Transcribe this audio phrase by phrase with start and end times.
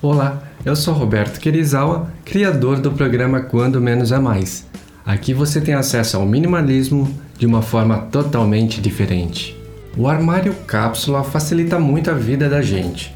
[0.00, 4.64] Olá, eu sou Roberto Kirizawa, criador do programa Quando Menos é Mais.
[5.04, 9.60] Aqui você tem acesso ao minimalismo de uma forma totalmente diferente.
[9.96, 13.12] O armário cápsula facilita muito a vida da gente,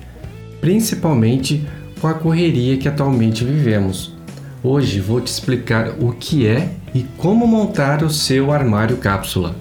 [0.61, 1.65] principalmente
[2.01, 4.13] com a correria que atualmente vivemos.
[4.61, 9.55] Hoje vou te explicar o que é e como montar o seu armário cápsula.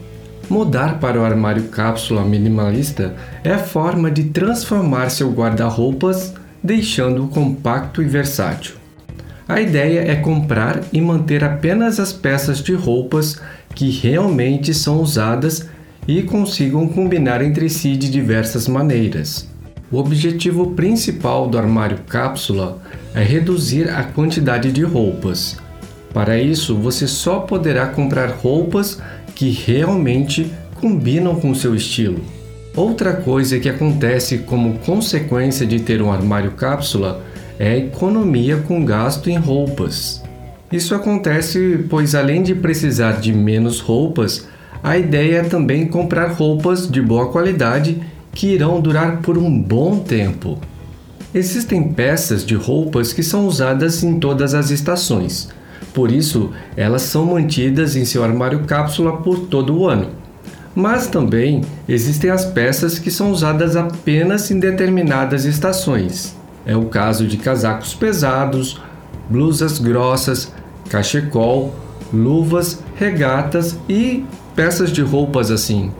[0.50, 3.14] Mudar para o armário cápsula minimalista
[3.44, 6.34] é a forma de transformar seu guarda-roupas
[6.64, 8.75] deixando-o compacto e versátil.
[9.48, 13.41] A ideia é comprar e manter apenas as peças de roupas
[13.76, 15.67] que realmente são usadas
[16.08, 19.50] e consigam combinar entre si de diversas maneiras.
[19.91, 22.81] O objetivo principal do armário cápsula
[23.14, 25.58] é reduzir a quantidade de roupas.
[26.14, 29.02] Para isso, você só poderá comprar roupas
[29.36, 32.22] que realmente combinam com seu estilo.
[32.75, 37.21] Outra coisa que acontece como consequência de ter um armário cápsula
[37.59, 40.23] é a economia com gasto em roupas.
[40.71, 44.47] Isso acontece pois, além de precisar de menos roupas,
[44.81, 48.02] a ideia é também comprar roupas de boa qualidade
[48.33, 50.58] que irão durar por um bom tempo.
[51.35, 55.50] Existem peças de roupas que são usadas em todas as estações,
[55.94, 60.20] por isso elas são mantidas em seu armário cápsula por todo o ano.
[60.73, 66.36] Mas também existem as peças que são usadas apenas em determinadas estações.
[66.66, 68.81] É o caso de casacos pesados,
[69.30, 70.53] blusas grossas,
[70.89, 71.75] cachecol,
[72.13, 74.23] luvas, regatas e
[74.55, 75.91] peças de roupas assim.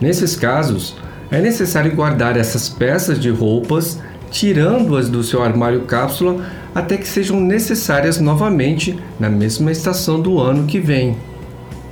[0.00, 0.96] Nesses casos,
[1.30, 3.98] é necessário guardar essas peças de roupas,
[4.30, 10.66] tirando-as do seu armário cápsula até que sejam necessárias novamente na mesma estação do ano
[10.66, 11.16] que vem.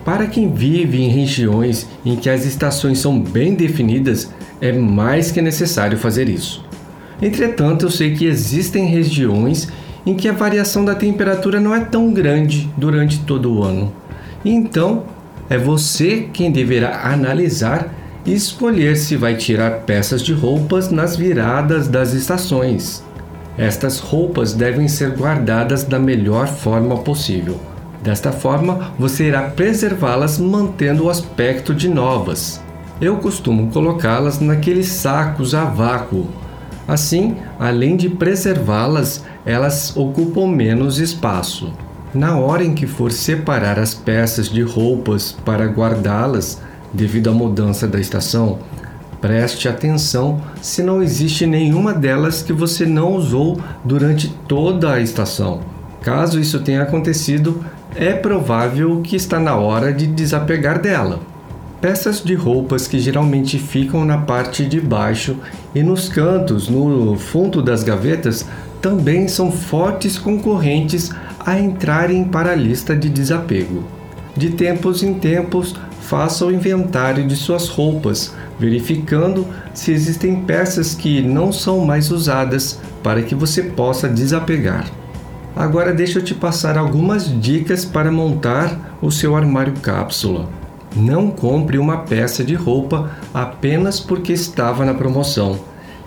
[0.04, 5.40] Para quem vive em regiões em que as estações são bem definidas, é mais que
[5.40, 6.62] necessário fazer isso.
[7.22, 9.68] Entretanto, eu sei que existem regiões
[10.04, 13.90] em que a variação da temperatura não é tão grande durante todo o ano.
[14.44, 15.04] Então,
[15.48, 17.94] é você quem deverá analisar
[18.26, 23.02] e escolher se vai tirar peças de roupas nas viradas das estações.
[23.56, 27.58] Estas roupas devem ser guardadas da melhor forma possível
[28.04, 32.60] Desta forma, você irá preservá-las mantendo o aspecto de novas.
[33.00, 36.26] Eu costumo colocá-las naqueles sacos a vácuo.
[36.86, 41.72] Assim, além de preservá-las, elas ocupam menos espaço.
[42.12, 46.60] Na hora em que for separar as peças de roupas para guardá-las,
[46.92, 48.58] devido à mudança da estação,
[49.18, 55.72] preste atenção se não existe nenhuma delas que você não usou durante toda a estação.
[56.04, 57.64] Caso isso tenha acontecido,
[57.96, 61.20] é provável que está na hora de desapegar dela.
[61.80, 65.34] Peças de roupas que geralmente ficam na parte de baixo
[65.74, 68.46] e nos cantos, no fundo das gavetas,
[68.82, 71.10] também são fortes concorrentes
[71.40, 73.82] a entrarem para a lista de desapego.
[74.36, 81.22] De tempos em tempos, faça o inventário de suas roupas, verificando se existem peças que
[81.22, 84.84] não são mais usadas para que você possa desapegar.
[85.56, 90.48] Agora deixa eu te passar algumas dicas para montar o seu armário cápsula.
[90.96, 95.58] Não compre uma peça de roupa apenas porque estava na promoção.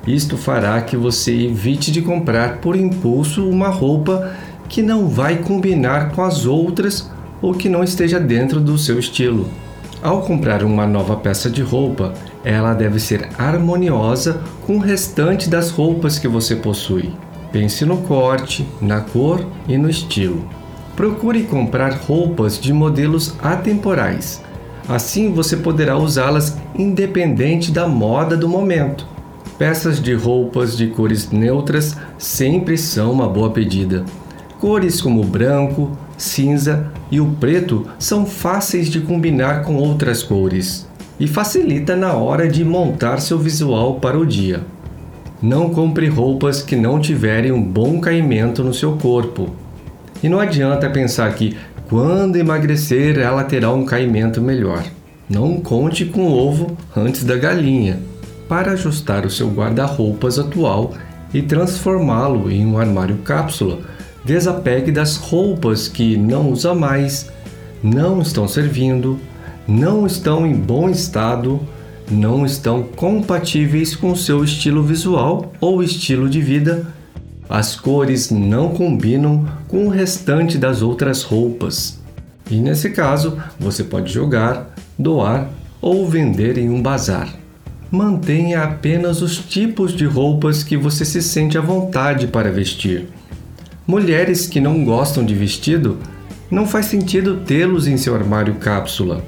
[0.06, 4.34] Isto fará que você evite de comprar por impulso uma roupa
[4.68, 7.10] que não vai combinar com as outras
[7.42, 9.50] ou que não esteja dentro do seu estilo.
[10.02, 15.70] Ao comprar uma nova peça de roupa, ela deve ser harmoniosa com o restante das
[15.70, 17.12] roupas que você possui.
[17.60, 20.48] Pense no corte, na cor e no estilo.
[20.96, 24.44] Procure comprar roupas de modelos atemporais.
[24.88, 29.08] Assim você poderá usá-las independente da moda do momento.
[29.58, 34.06] Peças de roupas de cores neutras sempre são uma boa pedida.
[34.60, 40.88] Cores como o branco, cinza e o preto são fáceis de combinar com outras cores
[41.20, 44.64] e facilita na hora de montar seu visual para o dia.
[45.42, 49.50] Não compre roupas que não tiverem um bom caimento no seu corpo.
[50.24, 51.56] E não adianta pensar que
[51.88, 54.84] quando emagrecer ela terá um caimento melhor.
[55.30, 58.00] Não conte com o ovo antes da galinha.
[58.50, 60.94] Para ajustar o seu guarda-roupas atual
[61.34, 63.80] e transformá-lo em um armário cápsula,
[64.26, 67.30] desapegue das roupas que não usa mais,
[67.84, 69.20] não estão servindo,
[69.68, 71.60] não estão em bom estado
[72.10, 76.88] não estão compatíveis com seu estilo visual ou estilo de vida.
[77.50, 82.00] As cores não combinam com o restante das outras roupas.
[82.50, 85.50] E nesse caso, você pode jogar, doar
[85.82, 87.34] ou vender em um bazar.
[87.90, 93.08] mantenha apenas os tipos de roupas que você se sente à vontade para vestir.
[93.88, 95.98] Mulheres que não gostam de vestido,
[96.52, 99.24] não faz sentido tê-los em seu armário cápsula.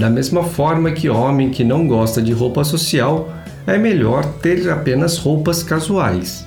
[0.00, 3.28] Da mesma forma que homem que não gosta de roupa social,
[3.66, 6.46] é melhor ter apenas roupas casuais.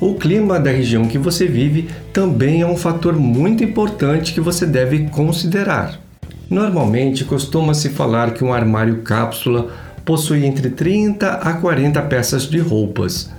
[0.00, 4.64] O clima da região que você vive também é um fator muito importante que você
[4.64, 6.00] deve considerar.
[6.48, 9.68] Normalmente costuma-se falar que um armário cápsula
[10.02, 13.30] possui entre 30 a 40 peças de roupas.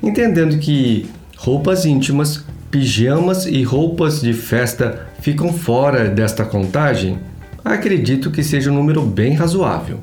[0.00, 7.18] Entendendo que roupas íntimas, pijamas e roupas de festa ficam fora desta contagem,
[7.64, 10.00] acredito que seja um número bem razoável.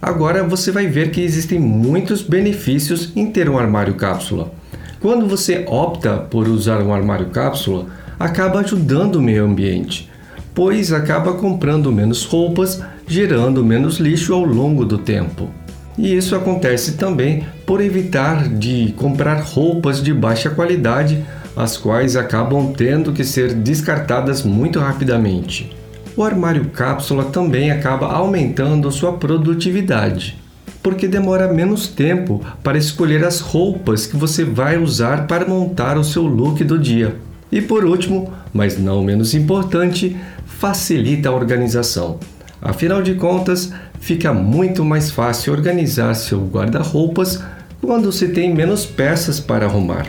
[0.00, 4.52] Agora você vai ver que existem muitos benefícios em ter um armário cápsula.
[5.00, 7.86] Quando você opta por usar um armário cápsula,
[8.18, 10.10] acaba ajudando o meio ambiente,
[10.54, 15.50] pois acaba comprando menos roupas, gerando menos lixo ao longo do tempo.
[15.96, 21.22] E isso acontece também por evitar de comprar roupas de baixa qualidade,
[21.54, 25.83] as quais acabam tendo que ser descartadas muito rapidamente
[26.16, 30.38] o armário cápsula também acaba aumentando sua produtividade,
[30.82, 36.04] porque demora menos tempo para escolher as roupas que você vai usar para montar o
[36.04, 37.16] seu look do dia.
[37.50, 40.16] E por último, mas não menos importante,
[40.46, 42.18] facilita a organização.
[42.60, 47.42] Afinal de contas, fica muito mais fácil organizar seu guarda-roupas
[47.80, 50.06] quando se tem menos peças para arrumar.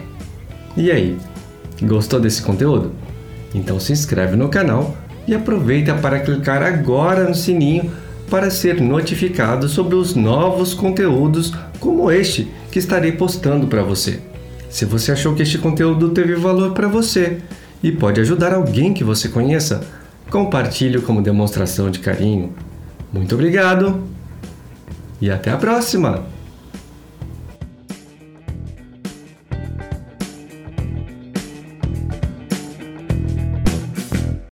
[0.77, 1.17] E aí,
[1.81, 2.93] gostou desse conteúdo?
[3.53, 4.95] Então se inscreve no canal
[5.27, 7.91] e aproveita para clicar agora no sininho
[8.29, 14.19] para ser notificado sobre os novos conteúdos como este que estarei postando para você.
[14.69, 17.37] Se você achou que este conteúdo teve valor para você
[17.81, 19.81] e pode ajudar alguém que você conheça,
[20.29, 22.53] compartilhe como demonstração de carinho.
[23.13, 24.03] Muito obrigado
[25.21, 26.34] e até a próxima!